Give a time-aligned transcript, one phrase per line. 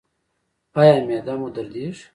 [0.79, 2.03] ایا معده مو دردیږي؟